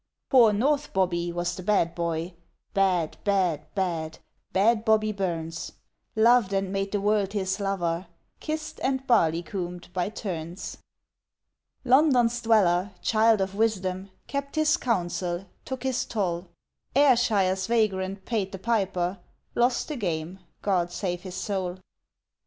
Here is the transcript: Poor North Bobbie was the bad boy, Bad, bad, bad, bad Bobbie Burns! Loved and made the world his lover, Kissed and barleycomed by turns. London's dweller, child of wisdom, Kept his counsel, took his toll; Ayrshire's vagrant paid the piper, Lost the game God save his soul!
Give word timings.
Poor 0.31 0.51
North 0.51 0.93
Bobbie 0.93 1.31
was 1.31 1.55
the 1.55 1.61
bad 1.61 1.93
boy, 1.93 2.33
Bad, 2.73 3.17
bad, 3.23 3.67
bad, 3.75 4.17
bad 4.51 4.83
Bobbie 4.83 5.11
Burns! 5.11 5.73
Loved 6.15 6.51
and 6.53 6.73
made 6.73 6.91
the 6.91 6.99
world 6.99 7.33
his 7.33 7.59
lover, 7.59 8.07
Kissed 8.39 8.79
and 8.81 9.05
barleycomed 9.05 9.93
by 9.93 10.09
turns. 10.09 10.79
London's 11.85 12.41
dweller, 12.41 12.93
child 13.03 13.41
of 13.41 13.53
wisdom, 13.53 14.09
Kept 14.25 14.55
his 14.55 14.75
counsel, 14.75 15.45
took 15.65 15.83
his 15.83 16.03
toll; 16.05 16.49
Ayrshire's 16.95 17.67
vagrant 17.67 18.25
paid 18.25 18.51
the 18.51 18.57
piper, 18.57 19.19
Lost 19.53 19.87
the 19.87 19.95
game 19.95 20.39
God 20.63 20.91
save 20.91 21.21
his 21.21 21.35
soul! 21.35 21.77